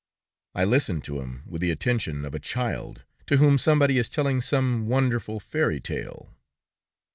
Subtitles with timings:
[0.55, 4.41] I listened to him with the attention of a child, to whom somebody is telling
[4.41, 6.33] some wonderful fairy tale.